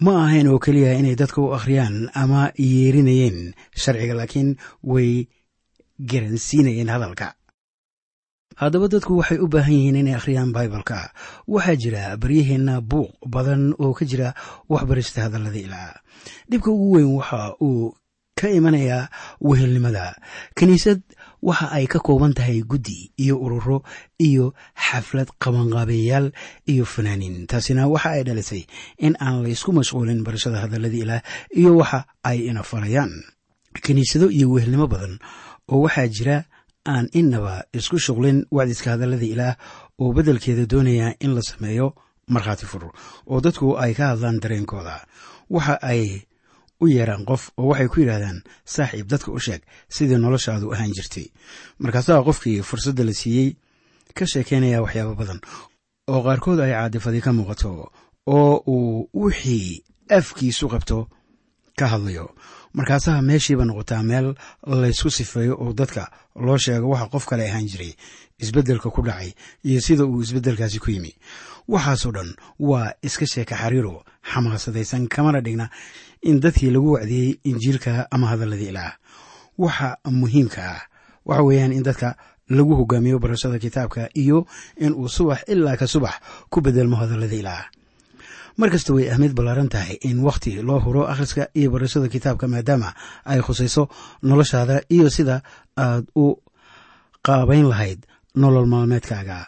ma 0.00 0.12
ahayn 0.26 0.48
oo 0.48 0.58
keliya 0.58 0.92
inay 0.98 1.14
dadka 1.16 1.40
u 1.42 1.54
akhriyaan 1.54 2.10
ama 2.14 2.52
yeerinayeen 2.58 3.54
sharciga 3.82 4.14
laakiin 4.14 4.56
way 4.82 5.26
garansiinayeen 6.10 6.88
hadalka 6.88 7.34
haddaba 8.60 8.86
dadku 8.92 9.12
waxay 9.20 9.38
u 9.38 9.46
baahan 9.52 9.72
yihiin 9.74 9.96
inay 10.02 10.14
akhriyaan 10.18 10.52
baibalka 10.56 11.10
waxaa 11.48 11.76
jira 11.82 12.16
baryaheenna 12.22 12.80
buuq 12.80 13.10
badan 13.34 13.74
oo 13.82 13.92
ka 13.98 14.04
jira 14.10 14.34
waxbarista 14.68 15.18
hadallada 15.26 15.58
ilaa. 15.66 15.92
Dhibka 16.50 16.70
ugu 16.70 16.90
weyn 16.96 17.10
waxa 17.18 17.54
uu 17.62 17.94
ka 18.38 18.48
imanayaa 18.50 19.08
wehelnimada. 19.40 20.14
Kiniisad 20.58 21.00
waxa 21.42 21.66
ay 21.76 21.86
ka 21.86 21.98
kooban 21.98 22.34
tahay 22.34 22.62
guddi 22.62 23.12
iyo 23.18 23.38
ururo 23.42 23.82
iyo 24.18 24.54
xaflad 24.74 25.28
qabanqaabeyayaal 25.42 26.32
iyo 26.66 26.84
fanaaniin 26.84 27.46
taasina 27.46 27.86
waxa 27.88 28.10
ay 28.16 28.22
dhalisay 28.26 28.62
in 28.98 29.14
aan 29.20 29.42
laysku 29.44 29.70
mashquulin 29.72 30.22
barashada 30.26 30.62
hadallada 30.64 30.96
ilaah 31.02 31.22
iyo 31.54 31.76
waxa 31.80 32.04
ay 32.24 32.38
ina 32.50 32.62
farayaan 32.62 33.12
kiniisado 33.84 34.30
iyo 34.30 34.46
wehelnimo 34.54 34.86
badan 34.86 35.18
oo 35.72 35.80
waxaa 35.86 36.08
jira 36.08 36.36
aan 36.92 37.08
innaba 37.12 37.64
isku 37.72 37.98
shuqlin 37.98 38.44
wacdiska 38.56 38.90
hadallada 38.94 39.24
ilaah 39.34 39.54
oo 39.98 40.12
beddelkeeda 40.16 40.66
doonaya 40.72 41.14
in 41.24 41.34
la 41.34 41.42
sameeyo 41.42 41.94
markhaati 42.28 42.66
fur 42.66 42.84
oo 43.26 43.40
dadku 43.40 43.76
ay 43.78 43.94
ka 43.94 44.04
hadlaan 44.12 44.40
dareenkooda. 44.42 45.06
Waxa 45.50 45.74
ay 45.82 46.22
u 46.80 46.86
yeeraan 46.88 47.24
qof 47.24 47.50
oo 47.56 47.68
waxay 47.70 47.88
ku 47.88 48.00
yidhaahdaan 48.00 48.42
saaxiib 48.64 49.06
dadka 49.12 49.32
u 49.32 49.38
sheeg 49.38 49.62
sidii 49.88 50.18
noloshaadu 50.18 50.72
ahaan 50.74 50.92
jirtay. 50.96 51.26
Markaasaa 51.78 52.22
qofkii 52.26 52.62
fursadda 52.62 53.04
la 53.04 53.12
siiyey 53.12 53.56
ka 54.14 54.24
sheekeynaya 54.26 54.82
waxyaabo 54.84 55.14
badan 55.20 55.40
oo 56.12 56.20
qaarkood 56.26 56.60
ay 56.60 56.72
caadifadi 56.72 57.20
ka 57.20 57.32
muuqato 57.32 57.90
oo 58.26 58.52
uu 58.74 59.08
wixii 59.14 59.82
afkiisu 60.10 60.68
qabto 60.68 61.08
ka 61.78 61.86
hadlayo 61.92 62.26
markaasaa 62.74 63.22
meeshiiba 63.28 63.64
noqotaa 63.64 64.02
meel 64.02 64.34
laysku 64.66 65.10
sifeeyo 65.10 65.54
oo 65.62 65.72
dadka 65.72 66.10
loo 66.46 66.58
sheego 66.58 66.88
waxa 66.92 67.06
qof 67.12 67.24
kale 67.30 67.44
ahaan 67.50 67.66
jiray 67.70 67.92
isbeddelka 68.38 68.90
ku 68.90 69.02
dhacay 69.02 69.30
iyo 69.64 69.80
sida 69.80 70.04
uu 70.04 70.22
isbeddelkaasi 70.22 70.78
ku 70.78 70.90
yimi. 70.90 71.12
Waxaasoo 71.68 72.12
dhan 72.12 72.30
waa 72.58 72.92
iska 73.02 73.26
sheeka 73.26 73.54
xariiro 73.56 74.04
xamaasadaysan 74.30 75.08
kamana 75.08 75.40
dhigna 75.40 75.70
in 76.22 76.40
dadkii 76.40 76.70
lagu 76.70 76.92
wacdiyey 76.92 77.38
injiilka 77.44 78.06
ama 78.10 78.26
hadalladii 78.32 78.68
ilaah 78.72 78.92
waxa 79.58 79.96
muhiimka 80.10 80.60
ah 80.74 80.82
waxa 81.24 81.42
weeyaan 81.42 81.72
in 81.72 81.82
dadka 81.82 82.16
lagu 82.50 82.74
hogaamiyo 82.76 83.18
barashada 83.18 83.58
kitaabka 83.58 84.08
iyo 84.14 84.46
in 84.76 84.92
uu 84.92 85.08
subax 85.08 85.48
ilaa 85.48 85.76
ka 85.76 85.86
subax 85.86 86.14
ku 86.50 86.60
bedelmo 86.60 86.96
hadallada 86.96 87.34
ilaah 87.36 87.64
mar 88.56 88.70
kasta 88.70 88.94
way 88.94 89.10
ahmid 89.10 89.32
ballaaran 89.34 89.68
tahay 89.68 89.98
in 90.08 90.18
wakhti 90.26 90.62
loo 90.62 90.78
huro 90.84 91.02
akhriska 91.12 91.48
iyo 91.58 91.70
barashada 91.70 92.08
kitaabka 92.08 92.46
maadaama 92.48 92.94
ay 93.24 93.40
khusayso 93.40 93.88
noloshaada 94.22 94.82
iyo 94.88 95.10
sida 95.10 95.42
aad 95.76 96.04
u 96.16 96.38
qaabayn 97.26 97.66
lahayd 97.72 98.00
nolol 98.34 98.66
maalmeedkaaga. 98.66 99.38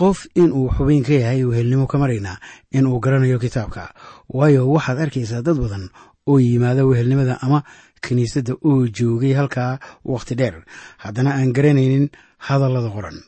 Qof 0.00 0.18
inuu 0.34 0.70
xubayn 0.76 1.02
ka 1.04 1.12
yahay 1.12 1.44
wehelnimo 1.44 1.86
ka 1.86 1.98
maraynaa 1.98 2.38
inuu 2.72 3.00
garanayo 3.00 3.38
kitaabka 3.38 3.92
waayo 4.28 4.64
waxaad 4.72 4.98
arkaysaa 5.04 5.42
dad 5.42 5.58
badan 5.60 5.90
oo 6.26 6.38
yimaada 6.40 6.86
wehelnimada 6.86 7.36
ama 7.42 7.62
kiniisadda 8.00 8.54
oo 8.64 8.86
joogay 8.88 9.32
halkaa 9.36 9.78
wakhti 10.04 10.34
dheer. 10.34 10.64
Haddana 10.98 11.30
aan 11.36 11.52
garanaynin 11.52 12.08
hadallada 12.46 12.90
qoran 12.96 13.18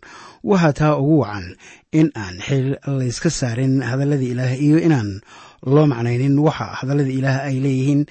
waxaa 0.50 0.72
taa 0.80 0.94
ugu 1.02 1.16
wacan 1.22 1.46
in 1.98 2.08
aan 2.22 2.36
xil 2.46 2.66
layska 2.98 3.30
saarin 3.40 3.74
hadallada 3.90 4.24
ilaah 4.32 4.52
iyo 4.66 4.78
inaan 4.86 5.10
loo 5.74 5.86
macnaynin 5.92 6.36
waxa 6.46 6.66
hadallada 6.80 7.12
ilaah 7.18 7.38
ay 7.48 7.56
leeyihiin 7.64 8.02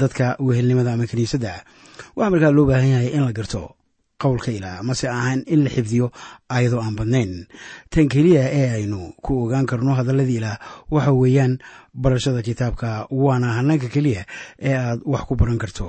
dadka 0.00 0.26
wehelnimada 0.46 0.90
ama 0.94 1.06
kiniisadda. 1.10 1.52
Waxaa 2.16 2.30
markaa 2.32 2.52
loo 2.56 2.66
baahan 2.70 2.90
yahay 2.94 3.10
in 3.16 3.22
la 3.28 3.32
garto 3.38 3.62
qowlka 4.22 4.50
ilaah 4.58 4.76
mase 4.88 5.06
ahaan 5.16 5.40
in 5.52 5.60
la 5.64 5.70
xifdiyo 5.76 6.06
ayadoo 6.56 6.80
aan 6.84 6.94
badnayn. 6.98 7.32
Tan 7.92 8.06
keliya 8.12 8.44
ee 8.58 8.66
aynu 8.78 9.00
ku 9.24 9.32
ogaan 9.44 9.66
karno 9.70 9.92
hadalladii 9.98 10.38
ilaah 10.40 10.56
waxa 10.94 11.12
weeyaan 11.22 11.52
barashada 12.02 12.40
kitaabka 12.48 12.88
waana 13.22 13.48
hanaanka 13.58 13.88
keliya 13.94 14.22
ee 14.68 14.76
aad 14.84 15.00
wax 15.12 15.22
ku 15.28 15.34
baran 15.40 15.58
karto 15.62 15.86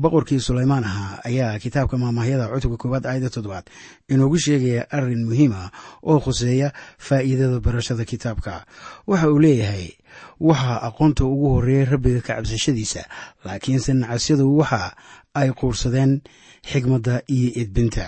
boqorkii 0.00 0.40
sulaymaan 0.40 0.84
ahaa 0.84 1.20
ayaa 1.24 1.58
kitaabka 1.58 1.98
maamahyada 1.98 2.48
cutubka 2.48 2.76
koowaad 2.82 3.06
aayadda 3.06 3.30
toddobaad 3.30 3.66
inoogu 4.08 4.38
sheegaya 4.38 4.86
arrin 4.90 5.24
muhiima 5.28 5.70
oo 6.02 6.18
khuseeya 6.20 6.72
faa'iidada 6.98 7.60
barashada 7.60 8.04
kitaabka. 8.04 8.64
Waxa 9.06 9.28
uu 9.30 9.38
leeyahay 9.38 9.86
waxaa 10.40 10.80
aqoonta 10.88 11.24
ugu 11.24 11.48
horreeyay 11.54 11.84
rabbiga 11.92 12.20
ka 12.20 12.34
cabsashadiisa 12.36 13.02
laakiinse 13.44 13.92
nacasyadu 13.94 14.56
waxa 14.58 14.96
ay 15.34 15.50
quursadeen 15.52 16.22
xigmadda 16.70 17.22
iyo 17.28 17.50
edbinta. 17.62 18.06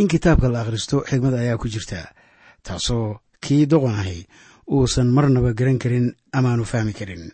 In 0.00 0.08
kitaabka 0.08 0.48
la 0.48 0.60
akhristo 0.64 1.04
xigmad 1.04 1.34
ayaa 1.34 1.60
ku 1.60 1.68
jirta 1.68 2.08
taasoo 2.62 3.20
kii 3.44 3.66
doqon 3.66 3.94
ahi 4.02 4.24
uusan 4.72 5.08
marnaba 5.12 5.52
garan 5.52 5.78
karin 5.78 6.16
amaanu 6.32 6.64
fahmi 6.64 6.92
karin 6.96 7.28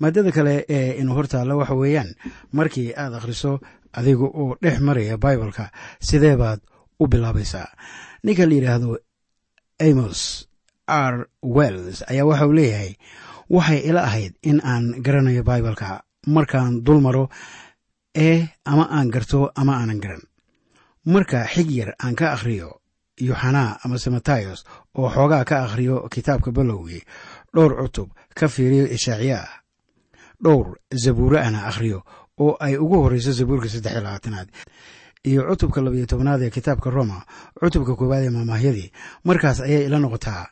maadada 0.00 0.32
kale 0.32 0.64
ee 0.68 0.98
inu 1.00 1.12
hortaalla 1.14 1.54
waxa 1.60 1.74
weeyaan 1.74 2.10
markii 2.52 2.88
aad 3.02 3.14
akhriso 3.14 3.60
adiga 3.92 4.24
oo 4.40 4.56
dhex 4.62 4.76
maraya 4.80 5.16
baibalka 5.18 5.70
sidee 6.00 6.36
baad 6.36 6.60
u 7.00 7.06
bilaabaysaa? 7.08 7.68
Ninka 8.24 8.46
la 8.46 8.54
yidhaahdo 8.54 8.98
amos 9.88 10.48
r. 10.86 11.26
Wells 11.42 12.02
ayaa 12.10 12.24
waxa 12.30 12.46
uu 12.46 12.52
leeyahay 12.52 12.92
waxay 13.50 13.80
ila 13.88 14.00
ahayd 14.08 14.32
in 14.42 14.60
aan 14.64 14.84
garanayo 15.04 15.42
baibalka 15.42 16.02
markaan 16.26 16.84
dul 16.84 17.00
maro 17.00 17.28
ee 18.14 18.48
ama 18.64 18.84
aan 18.90 19.08
garto 19.10 19.50
ama 19.54 19.72
aanan 19.80 20.00
garan. 20.00 20.22
Marka 21.04 21.46
xig 21.52 21.70
yar 21.70 21.94
aan 22.04 22.14
ka 22.14 22.32
akhriyo 22.32 22.80
yoxanaa 23.20 23.78
ama 23.84 23.98
sematayos 23.98 24.64
oo 24.94 25.08
xoogaa 25.14 25.44
ka 25.44 25.64
akhriyo 25.64 26.08
kitaabka 26.12 26.50
balowgii 26.52 27.02
dhowr 27.54 27.72
cutub 27.82 28.08
ka 28.38 28.48
fiiriyo 28.48 28.86
ishaaciya 28.96 29.38
ah 29.44 29.59
dhowr 30.44 30.76
zabuuro 31.02 31.38
ana 31.38 31.66
akhriyo 31.70 32.02
oo 32.40 32.56
ay 32.60 32.76
ugu 32.76 32.96
horreyso 33.02 33.32
zabuurka 33.32 33.68
saddex 33.68 33.92
iyo 33.92 34.00
labaatanaad. 34.02 34.48
Iyo 35.24 35.40
cutubka 35.48 35.80
labayo 35.80 36.06
tobnaad 36.06 36.42
ee 36.42 36.50
kitaabka 36.50 36.90
roma 36.90 37.18
cutubka 37.60 37.92
koowaad 37.96 38.24
ee 38.24 38.30
maamaahyadii. 38.30 38.88
Markaas 39.24 39.60
ayay 39.60 39.84
ila 39.86 39.98
noqotaa 39.98 40.46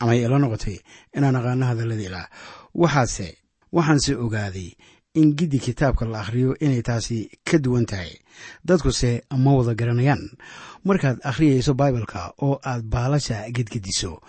amay 0.00 0.18
ila 0.26 0.38
noqotay 0.38 0.76
inaan 1.16 1.36
aqaano 1.36 1.64
hadallada 1.66 2.02
ilaah 2.08 2.26
waxaase 2.74 3.28
waxaanse 3.72 4.12
ogaaday 4.24 4.70
in 5.14 5.34
giddi 5.36 5.58
kitaabka 5.58 6.04
la 6.06 6.20
akhriyo 6.20 6.56
inay 6.60 6.82
taasi 6.82 7.30
ka 7.44 7.58
duwan 7.58 7.86
tahay. 7.86 8.12
Dadkuse 8.64 9.22
ma 9.36 9.52
wada 9.52 9.74
garanayaan. 9.74 10.30
Markaad 10.84 11.18
akhriyayso 11.24 11.74
baibalka 11.74 12.32
oo 12.42 12.60
aad 12.64 12.82
baalasha 12.84 13.50
gedgediso 13.50 14.20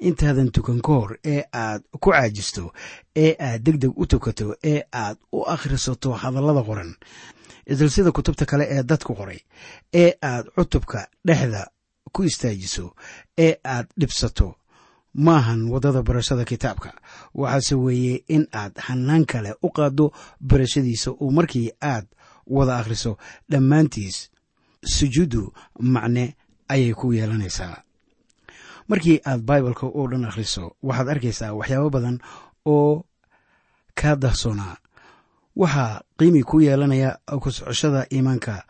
intaadan 0.00 0.50
tukan 0.52 0.80
ka 0.80 0.92
hor 0.92 1.18
ee 1.24 1.42
aad 1.52 1.82
ku 2.00 2.10
caajisto 2.12 2.72
ee 3.16 3.36
aad 3.38 3.62
deg 3.64 3.76
deg 3.80 3.92
u 3.96 4.06
tukato 4.06 4.56
ee 4.64 4.82
aad 4.92 5.16
u 5.32 5.42
akhrisato 5.44 6.12
hadallada 6.12 6.62
qoran 6.62 6.94
isla 7.66 7.88
sida 7.88 8.12
kutubta 8.12 8.46
kale 8.46 8.64
ee 8.70 8.82
dadku 8.82 9.14
qoray 9.14 9.40
ee 9.94 10.12
aad 10.22 10.46
cutubka 10.56 11.08
dhexda 11.24 11.68
ku 12.12 12.24
istaajiso 12.24 12.94
ee 13.38 13.56
aad 13.64 13.86
dhibsato 14.00 14.54
maahan 15.14 15.68
waddada 15.68 16.02
barashada 16.02 16.44
kitaabka. 16.44 16.92
Waxaase 17.34 17.74
weeye 17.74 18.24
in 18.28 18.46
aad 18.52 18.72
hanaan 18.78 19.24
kale 19.26 19.54
u 19.62 19.68
qaaddo 19.70 20.12
barashadiisa 20.40 21.10
oo 21.10 21.30
markii 21.30 21.70
aad 21.82 22.06
wada 22.46 22.78
akhriso 22.78 23.18
dhammaantiis 23.50 24.30
sujuuddu 24.84 25.52
macne 25.80 26.36
ayay 26.68 26.94
ku 26.94 27.12
yeelanaysaa. 27.12 27.82
Markii 28.88 29.20
aad 29.26 29.40
baibalka 29.42 29.86
oo 29.86 30.06
dhan 30.10 30.24
akhriso 30.24 30.76
waxaad 30.82 31.08
arkaysaa 31.08 31.52
waxyaabo 31.52 31.90
badan 31.90 32.18
oo 32.66 33.04
kaa 33.94 34.16
dahsoonaa 34.16 34.76
waxaa 35.56 36.00
qiimi 36.18 36.42
ku 36.42 36.60
yeelanaya 36.60 37.18
ku 37.42 37.50
socoshada 37.50 38.06
iimaanka. 38.12 38.64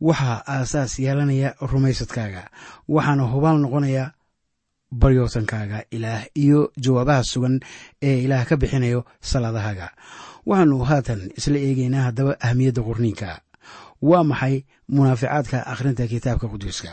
Waxaa 0.00 0.42
aasaas 0.48 0.98
yeelanaya 0.98 1.54
rumaysadkaaga. 1.60 2.48
Waxaana 2.88 3.22
hubaal 3.32 3.58
noqonaya 3.60 4.12
baryootankaaga 4.92 5.84
ilaah 5.90 6.26
iyo 6.34 6.72
jawaabaha 6.76 7.22
sugan 7.24 7.60
ee 8.02 8.22
ilaah 8.24 8.44
ka 8.46 8.56
bixinayo 8.56 9.04
salaadahaaga. 9.20 9.88
Waxaanu 10.46 10.78
haatan 10.84 11.20
isla 11.38 11.58
eegaynaa 11.58 12.02
haddaba 12.10 12.36
ahmiyadda 12.40 12.82
qorniinka 12.82 13.40
waa 14.02 14.24
maxay 14.24 14.64
munaaficaadka 14.88 15.58
akhrinta 15.72 16.06
kitaabka 16.06 16.48
quduuska? 16.48 16.90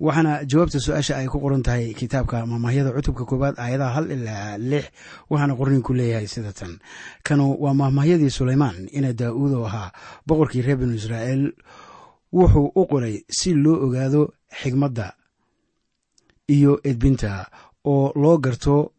Waxaana 0.00 0.44
jawaabta 0.44 0.80
su'aasha 0.80 1.16
ay 1.16 1.26
ku 1.32 1.38
qoran 1.40 1.62
tahay 1.62 1.94
kitaabka 1.96 2.44
maamahyada 2.46 2.92
cutubka 2.92 3.24
koowaad 3.24 3.56
aayadaha 3.56 3.92
hal 3.96 4.06
ilaa 4.12 4.58
lix 4.58 4.84
waxaana 5.30 5.56
qorniinku 5.56 5.92
leeyahay 5.96 6.26
sida 6.28 6.52
tan. 6.52 6.76
Kanu 7.24 7.56
waa 7.62 7.72
maahmahyadii 7.74 8.30
sulaymaan 8.30 8.88
ina 8.92 9.12
daa'uud 9.12 9.52
oo 9.56 9.64
ahaa 9.64 9.92
boqorkii 10.28 10.62
reer 10.66 10.76
binu 10.76 10.94
israa'iil. 11.00 11.52
Wuxuu 12.32 12.72
u 12.74 12.82
qoray 12.90 13.24
si 13.30 13.54
loo 13.54 13.76
ogaado 13.86 14.32
xigmadda 14.60 15.14
iyo 16.48 16.80
edbinta 16.84 17.50
oo 17.84 18.12
loo 18.14 18.38
garto 18.38 18.92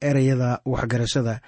ereyada 0.00 0.60
waxgarashada. 0.64 1.40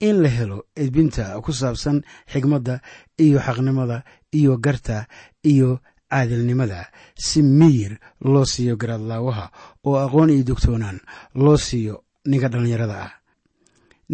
In 0.00 0.22
la 0.22 0.28
helo 0.28 0.64
edbinta 0.76 1.36
ku 1.44 1.52
saabsan 1.52 2.02
xigmadda 2.32 2.80
iyo 3.18 3.38
xaqnimada 3.40 4.04
iyo 4.32 4.56
garta 4.58 5.06
iyo 5.44 5.80
caadilnimada. 6.10 6.88
Si 7.14 7.42
miyir 7.42 8.00
loo 8.20 8.44
siiyo 8.44 8.76
garaadlaawaha 8.76 9.50
oo 9.84 9.96
aqoon 10.04 10.30
iyo 10.30 10.44
dogtoonaan 10.44 11.00
loo 11.34 11.56
siiyo 11.56 12.04
ninka 12.26 12.48
dhallinyarada 12.48 12.96
ah 13.04 13.12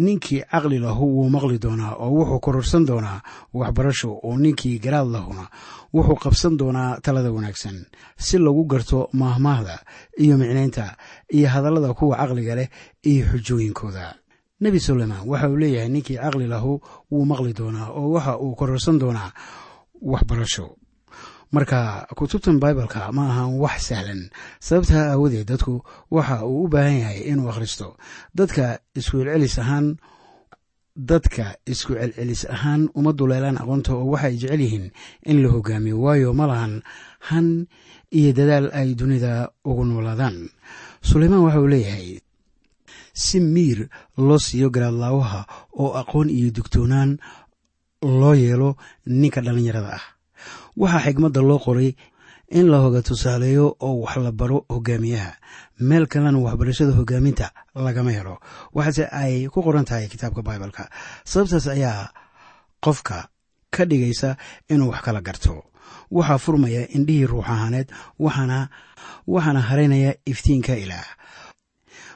ninkii 0.05 0.41
caqli 0.51 0.77
lahu 0.85 1.05
wuu 1.15 1.29
maqli 1.35 1.57
doonaa 1.63 1.93
oo 2.03 2.09
wuxuu 2.17 2.39
kororsan 2.45 2.83
doonaa 2.89 3.19
waxbarasho 3.59 4.09
oo 4.27 4.33
ninkii 4.43 4.79
garaad 4.83 5.07
lahuna 5.15 5.45
wuxuu 5.95 6.15
qabsan 6.23 6.53
doonaa 6.59 6.99
talada 7.05 7.31
wanaagsan. 7.35 7.77
Si 8.25 8.37
lagu 8.37 8.63
garto 8.71 8.99
maahmaahda 9.19 9.75
iyo 10.23 10.37
micnaynta 10.41 10.85
iyo 11.35 11.47
hadallada 11.53 11.93
kuwa 11.97 12.15
caqliga 12.17 12.55
leh 12.59 12.69
iyo 13.11 13.25
xujooyinkooda. 13.31 14.15
Nebi 14.61 14.79
sulaymaan 14.79 15.27
waxa 15.29 15.49
uu 15.49 15.57
leeyahay 15.61 15.89
ninkii 15.89 16.17
caqli 16.23 16.47
lahu 16.53 16.81
wuu 17.11 17.25
maqli 17.31 17.53
doonaa 17.59 17.89
oo 17.99 18.09
waxa 18.15 18.37
uu 18.43 18.55
kororsan 18.59 18.97
doonaa 19.01 19.31
waxbarasho 20.01 20.65
marka 21.51 22.07
kutubtan 22.17 22.59
baibalka 22.59 23.11
ma 23.15 23.23
ahan 23.31 23.51
wax 23.63 23.77
sahlan. 23.89 24.21
Sababtaa 24.59 25.11
aawadeed 25.13 25.47
dadku 25.47 25.81
waxa 26.11 26.45
uu 26.45 26.65
u 26.65 26.67
baahan 26.67 26.97
yahay 27.03 27.19
inuu 27.31 27.49
akhristo. 27.49 27.95
Dadka 28.37 28.79
isku 28.99 29.17
celcelis 29.23 29.55
ahaan 29.59 29.87
dadka 30.97 31.55
isku 31.65 31.93
celcelis 31.99 32.41
ahaan 32.49 32.89
uma 32.97 33.11
duleelaan 33.13 33.57
aqoonta 33.61 33.91
oo 33.95 34.05
waxay 34.13 34.35
jecel 34.41 34.61
yihiin 34.61 34.85
in 35.29 35.37
la 35.43 35.49
hogaamiyo. 35.53 35.95
Waayo 36.03 36.33
ma 36.33 36.45
lahan 36.51 36.73
han 37.29 37.67
iyo 38.11 38.33
dadaal 38.37 38.67
ay 38.79 38.89
dunida 38.99 39.51
ugu 39.69 39.83
noolaadaan. 39.85 40.49
Sulaymaan 41.07 41.43
waxa 41.45 41.59
uu 41.61 41.67
leeyahay 41.73 42.09
si 43.13 43.39
miir 43.39 43.89
loo 44.17 44.39
siiyo 44.39 44.69
garaadlaawaha 44.69 45.41
oo 45.81 45.93
aqoon 46.01 46.29
iyo 46.29 46.49
dugtoonaan 46.51 47.17
loo 48.01 48.33
yeelo 48.35 48.69
ninka 49.05 49.41
dhallinyarada 49.41 49.91
ah 49.97 50.05
waxaa 50.81 51.03
xigmadda 51.05 51.41
loo 51.49 51.59
qoray 51.65 51.89
in 52.57 52.65
la 52.71 52.77
hoga 52.83 53.01
tusaaleeyo 53.07 53.65
oo 53.87 53.95
wax 54.03 54.15
la 54.25 54.31
baro 54.31 54.65
hogaamiyaha. 54.69 55.31
Meel 55.79 56.05
kalena 56.07 56.39
waxbarashada 56.45 56.93
hogaaminta 56.99 57.51
lagama 57.75 58.11
helo. 58.17 58.35
Waxaase 58.75 59.05
ay 59.21 59.47
ku 59.53 59.59
qoran 59.65 59.85
tahay 59.85 60.07
kitaabka 60.07 60.41
baibalka 60.47 60.83
sababtaas 61.25 61.67
ayaa 61.67 62.11
qofka 62.85 63.27
ka 63.75 63.85
dhigaysa 63.89 64.37
inuu 64.69 64.89
wax 64.91 65.01
kala 65.05 65.21
garto. 65.21 65.63
Waxaa 66.11 66.37
furmaya 66.37 66.87
indhihii 66.95 67.25
ruux 67.31 67.43
ahaaneed 67.43 67.87
waxaana 68.19 69.61
haraynaya 69.69 70.15
iftiinka 70.25 70.73
ilaah. 70.83 71.07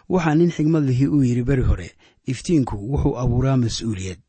Waxaa 0.09 0.35
nin 0.35 0.51
xigmad 0.51 0.83
lihii 0.87 1.07
uu 1.07 1.23
yidhi 1.23 1.43
beri 1.43 1.63
hore 1.63 1.89
iftiinku 2.27 2.75
wuxuu 2.91 3.17
abuuraa 3.21 3.57
mas'uuliyad. 3.57 4.19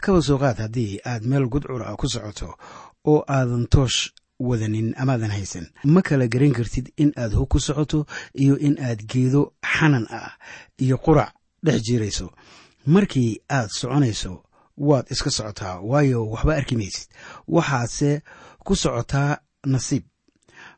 Kaba 0.00 0.20
soo 0.22 0.38
qaad 0.38 0.58
haddii 0.58 0.98
aad 1.04 1.22
meel 1.30 1.46
gudcur 1.48 1.82
ah 1.82 1.96
ku 1.96 2.08
socoto 2.08 2.56
oo 3.04 3.24
aadan 3.28 3.66
toosh 3.66 4.10
wadanin 4.38 4.94
amaadan 4.96 5.30
haysan. 5.30 5.66
Ma 5.84 6.02
kala 6.02 6.26
garan 6.28 6.52
kartid 6.52 6.92
in 6.96 7.12
aad 7.16 7.32
hog 7.34 7.48
ku 7.48 7.58
socoto 7.60 8.06
iyo 8.34 8.56
in 8.58 8.76
aad 8.80 9.00
geedo 9.06 9.52
xanan 9.62 10.06
ah 10.10 10.32
iyo 10.78 10.96
qurac 10.98 11.32
dhex 11.64 11.82
jiirayso. 11.82 12.30
Markii 12.86 13.40
aad 13.50 13.68
soconayso 13.70 14.42
waad 14.76 15.06
iska 15.10 15.30
socotaa 15.30 15.80
waayo 15.80 16.26
waxba 16.30 16.56
arki 16.56 16.76
maysid. 16.76 17.08
Waxaadse 17.48 18.22
ku 18.64 18.76
socotaa 18.76 19.38
nasiib. 19.66 20.02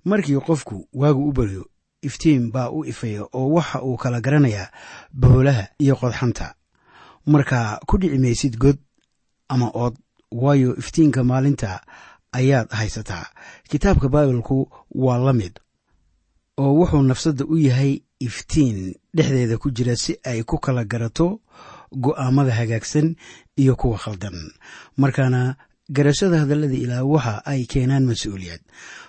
Markii 0.05 0.41
qofku 0.41 0.89
waagu 0.93 1.29
u 1.29 1.33
baryo 1.33 1.65
iftiin 2.03 2.53
baa 2.53 2.69
u 2.71 2.85
ifaya 2.85 3.23
oo 3.33 3.49
waxa 3.57 3.83
uu 3.83 3.97
kala 3.97 4.21
garanayaa 4.21 4.69
boholaha 5.13 5.69
iyo 5.79 5.95
qodxanta. 5.97 6.55
Marka 7.27 7.81
ku 7.87 7.99
dhici 7.99 8.19
maysid 8.19 8.57
god 8.59 8.79
ama 9.49 9.71
ood 9.75 9.97
waayo 10.31 10.77
iftiinka 10.77 11.25
maalinta 11.25 11.81
ayaad 12.39 12.69
haysataa. 12.79 13.27
Kitaabka 13.71 14.09
baibalku 14.09 14.59
waa 15.05 15.19
la 15.27 15.33
mid 15.33 15.55
oo 16.63 16.73
wuxuu 16.79 17.03
nafsadda 17.03 17.45
u 17.45 17.57
yahay 17.59 17.93
iftiin 18.27 18.95
dhexdeeda 19.17 19.59
ku 19.59 19.69
jira 19.77 19.97
si 19.97 20.13
ay 20.31 20.43
ku 20.43 20.59
kala 20.65 20.85
garato 20.85 21.41
go'aamada 22.05 22.53
hagaagsan 22.59 23.17
iyo 23.57 23.75
kuwa 23.81 23.99
khaldan. 23.99 24.37
Markaana 24.97 25.57
garashada 25.91 26.39
hadallada 26.43 26.75
ilaah 26.85 27.03
waxa 27.13 27.35
ay 27.47 27.67
keenaan 27.67 28.07
mas'uuliyad. 28.07 28.63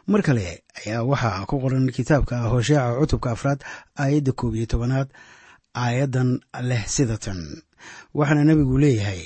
Mar 0.08 0.22
kale 0.26 0.64
ayaa 0.82 1.04
waxaa 1.06 1.46
ku 1.50 1.56
qoran 1.62 1.86
kitaabka 1.96 2.50
hosheeca 2.52 2.98
cutubka 3.00 3.30
afraad 3.32 3.60
aayadda 4.02 4.32
koob 4.40 4.56
iyo 4.56 4.66
tobanaad 4.66 5.10
aayaddan 5.74 6.30
leh 6.70 6.84
sida 6.88 7.18
tan. 7.18 7.40
Waxaana 8.14 8.44
nebigu 8.44 8.78
leeyahay 8.78 9.22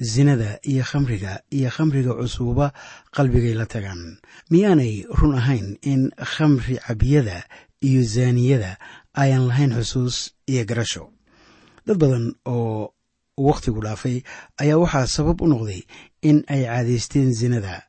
zinada 0.00 0.58
iyo 0.62 0.82
khamriga 0.84 1.42
iyo 1.50 1.70
khamriga 1.70 2.14
cusuuba 2.14 2.72
qalbigay 3.12 3.54
la 3.54 3.66
tagaan. 3.66 4.18
Miyaanay 4.50 5.04
run 5.18 5.34
ahayn 5.36 5.76
in 5.82 6.10
khamri 6.16 6.78
cabiyada 6.78 7.44
iyo 7.82 8.02
zaaniyada 8.02 8.78
ayan 9.14 9.46
lahayn 9.48 9.72
xusuus 9.76 10.30
iyo 10.46 10.64
garasho. 10.64 11.10
Dad 11.86 11.98
badan 11.98 12.34
oo 12.46 12.94
wakhtigu 13.36 13.80
dhaafay 13.82 14.22
ayaa 14.60 14.78
waxaa 14.78 15.06
sabab 15.06 15.40
u 15.42 15.46
noqday 15.48 15.82
in 16.22 16.44
ay 16.48 16.62
caadaysteen 16.64 17.32
zinada. 17.32 17.82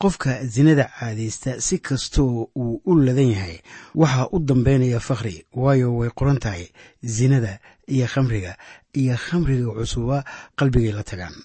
Qofka 0.00 0.44
zinada 0.46 0.90
caadaysta 0.98 1.60
si 1.60 1.78
kastoo 1.78 2.50
uu 2.56 2.82
u 2.84 2.92
ladan 2.96 3.30
yahay 3.34 3.56
waxaa 3.94 4.28
u 4.32 4.38
dambaynaya 4.38 5.00
fakhri 5.00 5.44
waayo 5.52 5.96
way 5.96 6.10
qoran 6.18 6.38
tahay 6.38 6.68
zinada 7.02 7.58
iyo 7.88 8.06
khamriga 8.06 8.56
iyo 9.00 9.16
khamriga 9.24 9.70
cusuba 9.78 10.16
qalbigay 10.58 10.92
la 10.98 11.02
tagaan 11.10 11.36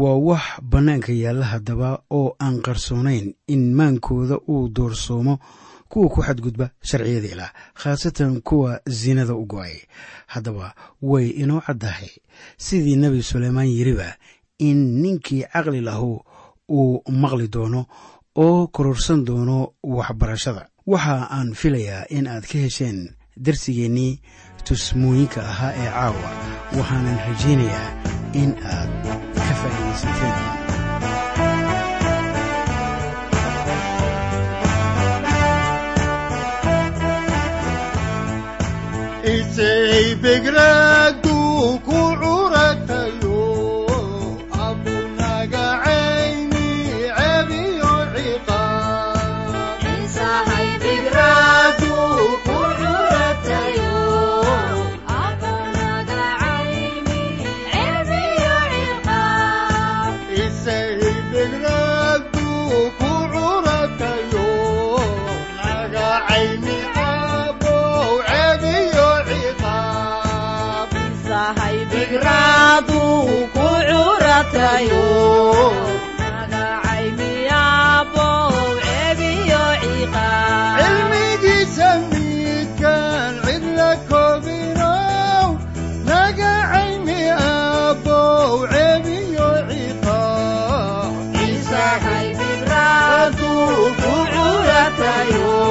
waa 0.00 0.14
wax 0.28 0.42
bannaanka 0.70 1.12
yaalla 1.22 1.46
haddaba 1.52 1.88
oo 2.18 2.28
aan 2.44 2.56
qarsoonayn 2.66 3.26
in 3.54 3.62
maankooda 3.78 4.36
uu 4.48 4.68
doorsoomo 4.76 5.34
kuwa 5.90 6.08
ku 6.14 6.22
xadgudba 6.22 6.66
sharciyada 6.88 7.28
ilaah 7.34 7.52
khaasatan 7.80 8.40
kuwa 8.46 8.80
zinada 8.86 9.34
u 9.34 9.44
go'ay. 9.52 9.74
Haddaba 10.32 10.74
way 11.02 11.26
inoo 11.42 11.60
caddahay. 11.66 12.10
Sidii 12.56 12.96
nebi 12.96 13.22
suleymaan 13.22 13.66
yiriba 13.66 14.14
in 14.58 15.02
ninkii 15.02 15.42
caqli 15.52 15.80
lahu 15.80 16.22
uu 16.70 17.02
maqli 17.22 17.48
doono 17.48 17.86
oo 18.36 18.66
kororsan 18.74 19.24
doono 19.26 19.74
waxbarashada. 19.82 20.68
Waxa 20.86 21.26
aan 21.30 21.54
filayaa 21.54 22.06
in 22.16 22.26
aad 22.30 22.46
ka 22.46 22.58
hesheen 22.58 22.98
darsigeennii 23.36 24.20
tusmooyinka 24.68 25.40
ahaa 25.52 25.72
ee 25.82 25.90
caawa 25.96 26.30
waxaanan 26.78 27.18
rajaynayaa 27.28 27.88
in 28.42 28.50
aad 28.76 28.90
ka 29.46 29.52
faa'iidaysateen 29.60 30.36
cidla 83.44 83.90
koobinow 84.08 85.48
cebiyo 88.72 89.48
ciqaab 92.38 93.38
ku 94.00 94.14
curatayo 94.32 95.69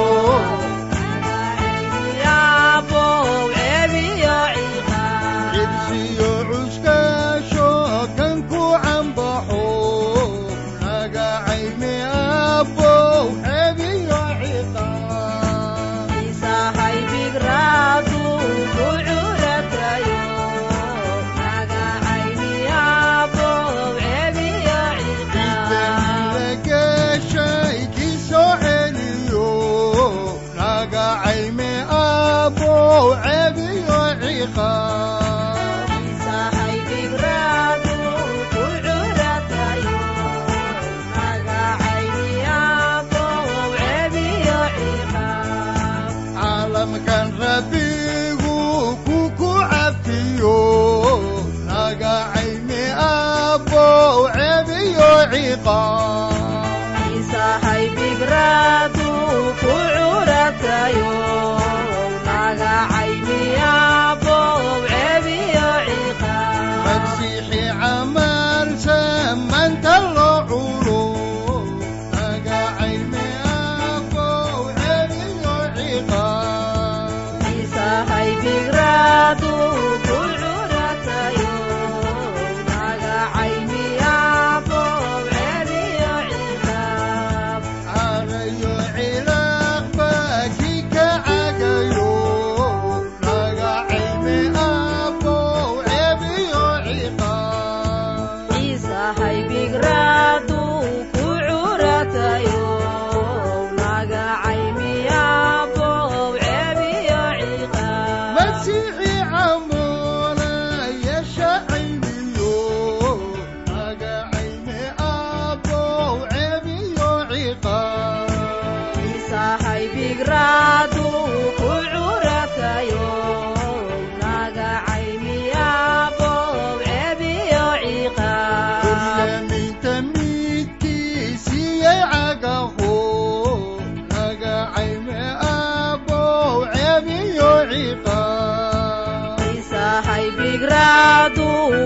naga 30.80 31.20
cayme 31.22 31.70
abow 31.92 33.12
cebiyo 33.24 34.00
ciqaab 34.20 35.19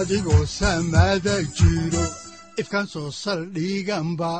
adigoo 0.00 0.44
samada 0.46 1.34
jiro 1.56 2.04
ifkaan 2.60 2.86
soo 2.92 3.10
saldhiganba 3.22 4.32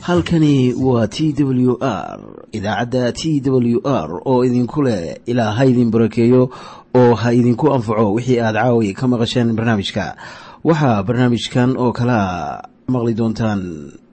halkani 0.00 0.74
waa 0.74 1.06
t 1.06 1.32
w 1.44 1.76
r 1.80 2.20
idaacadda 2.52 3.12
t 3.12 3.40
w 3.44 3.80
r 3.84 4.20
oo 4.24 4.44
idinku 4.44 4.82
leh 4.82 5.16
ilaa 5.26 5.52
ha 5.52 5.64
idin 5.64 5.90
barakeeyo 5.90 6.50
oo 6.94 7.14
ha 7.14 7.32
idinku 7.32 7.72
anfaco 7.74 8.12
wixii 8.14 8.40
aad 8.40 8.54
caawi 8.54 8.94
ka 8.94 9.08
maqasheen 9.08 9.52
barnaamijka. 9.56 10.16
Waxaa 10.64 11.02
barnaamijkan 11.02 11.76
oo 11.76 11.92
kalaa 11.92 12.62
maqli 12.88 13.14
doontaan 13.14 13.62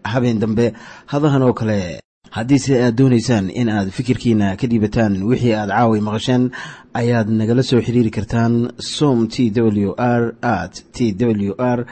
habeen 0.03 0.39
dambe 0.39 0.73
hadahan 1.05 1.41
oo 1.41 1.53
kale 1.53 2.01
haddiise 2.31 2.73
aad 2.83 2.95
doonaysaan 2.97 3.49
in 3.49 3.69
aad 3.69 3.89
fikirkiina 3.97 4.55
ka 4.59 4.67
dhiibataan 4.67 5.23
wixii 5.29 5.53
aad 5.53 5.69
caawi 5.69 6.01
maqasheen 6.07 6.43
ayaad 7.01 7.29
nagala 7.39 7.63
soo 7.63 7.81
xiriiri 7.81 8.09
kartaan 8.17 8.53
som 8.79 9.27
t 9.27 9.49
w 9.55 9.93
r 9.97 10.35
at 10.41 10.73
t 10.93 11.13
w 11.19 11.53
r 11.57 11.85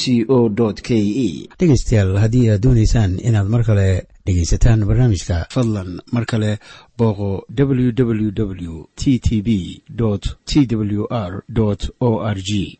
c 0.00 0.24
o 0.28 0.50
k 0.82 0.90
e 1.26 1.48
dhegaystayaal 1.58 2.18
haddii 2.22 2.50
aad 2.50 2.62
doonaysaan 2.66 3.18
inaad 3.28 3.48
mar 3.48 3.62
kale 3.64 3.88
dhegaysataan 4.26 4.84
barnaamijka 4.88 5.46
fadlan 5.54 6.00
mar 6.12 6.24
kale 6.26 6.58
booqo 6.98 7.30
www 7.58 8.74
t 8.96 9.18
t 9.18 9.42
b 9.42 9.48
t 10.50 10.76
w 10.76 11.06
r 11.10 11.32
o 12.00 12.10
r 12.34 12.38
g 12.42 12.79